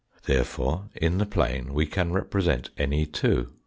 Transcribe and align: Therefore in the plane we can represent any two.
Therefore 0.23 0.89
in 0.95 1.19
the 1.19 1.27
plane 1.27 1.75
we 1.75 1.85
can 1.85 2.11
represent 2.11 2.71
any 2.75 3.05
two. 3.05 3.53